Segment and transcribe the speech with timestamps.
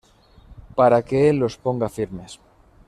[0.73, 2.39] para que él los ponga firmes